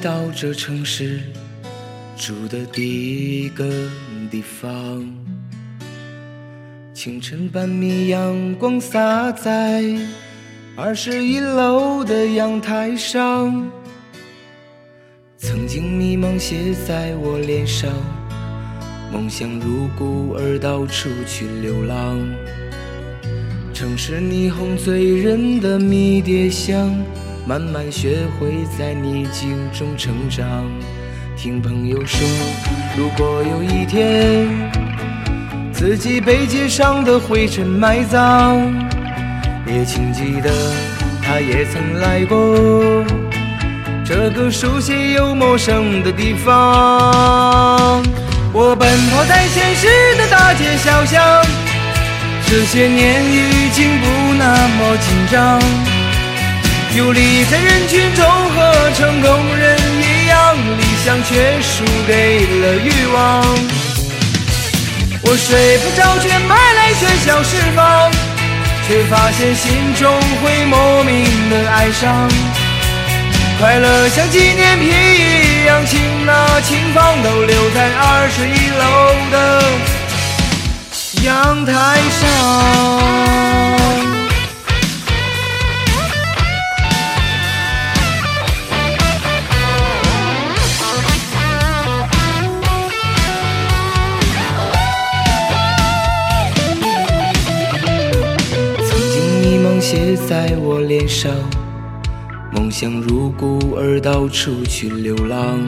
[0.00, 1.20] 到这城市
[2.16, 3.68] 住的第一个
[4.30, 5.06] 地方。
[6.94, 9.84] 清晨半米阳光洒在
[10.74, 13.70] 二十一楼的阳台上，
[15.36, 17.90] 曾经迷茫写在我脸上，
[19.12, 22.18] 梦想如孤儿到处去流浪。
[23.74, 26.94] 城市霓虹醉人的迷迭香，
[27.46, 30.46] 慢慢学会在逆境中成长。
[31.36, 32.20] 听朋友说，
[32.96, 34.46] 如果有一天
[35.72, 38.72] 自己被街上的灰尘埋葬，
[39.66, 40.50] 也请记得
[41.22, 43.04] 他也曾来过
[44.04, 48.02] 这个熟悉又陌生的地方。
[48.52, 49.86] 我奔跑在现实
[50.18, 51.42] 的大街小巷。
[52.46, 55.60] 这些年已经不那么紧张，
[56.96, 63.44] 游离在人群中和成功人一样，理想却输给了欲望。
[65.22, 68.10] 我睡不着却买来喧嚣释放，
[68.88, 72.28] 却发现心中会莫名的哀伤。
[73.60, 79.62] 快乐像纪念品一样，轻拿轻放都留在二十一楼的。
[81.22, 81.99] 阳台
[99.92, 101.32] 写在我脸上，
[102.52, 105.58] 梦想如孤儿到处去流浪。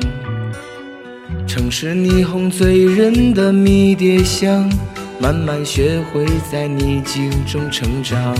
[1.44, 4.70] 城市霓虹醉人的迷迭香。
[5.18, 8.32] 慢慢学会在逆境中成长。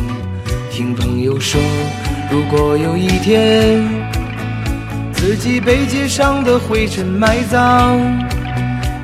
[0.70, 1.60] 听朋友说，
[2.30, 3.84] 如果有一天
[5.12, 7.98] 自己被街上的灰尘埋葬，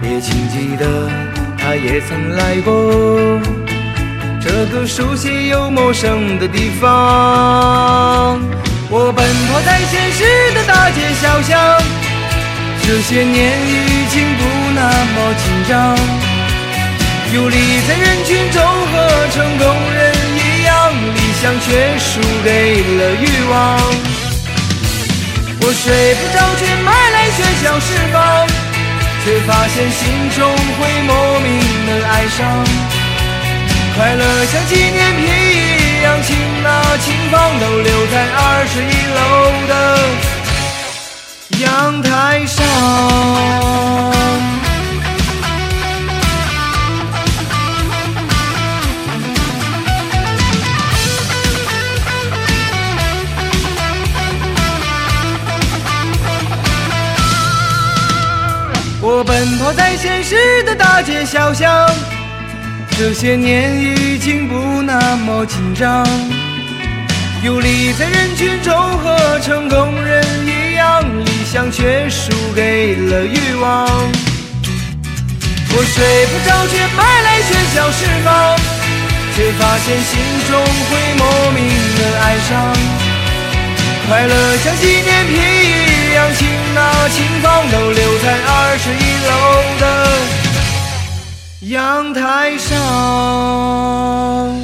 [0.00, 1.10] 也请记得
[1.58, 2.72] 他也曾来过
[4.40, 8.38] 这个熟悉又陌生的地方。
[8.90, 11.58] 我奔跑在现实的大街小巷，
[12.86, 14.42] 这些年已经不
[14.74, 14.80] 那
[15.14, 15.96] 么紧张。
[17.34, 17.56] 游离
[17.86, 18.94] 在人群中和
[19.34, 20.72] 成功人一样，
[21.14, 23.54] 理想却输给了欲望。
[25.60, 28.46] 我睡不着却买来喧嚣释放，
[29.24, 30.38] 却发现心中
[30.78, 31.46] 会莫名
[31.86, 32.38] 的哀伤。
[33.98, 39.20] 快乐像纪念品一样，轻那轻放都留在二十一楼
[39.66, 39.72] 的
[41.58, 42.64] 阳台上。
[59.00, 61.90] 我奔跑在现实的大街小巷，
[62.98, 66.04] 这些年已经不那么紧张。
[67.44, 73.86] 游离在人群中和成功人一样，理想却输给了欲望。
[75.70, 78.58] 我睡不着却买来喧嚣释放，
[79.36, 80.58] 却发现心中
[80.90, 81.22] 会莫
[81.52, 81.62] 名
[81.94, 82.50] 的哀伤。
[84.08, 86.48] 快乐像纪念品一样轻，
[91.68, 94.57] 阳台上。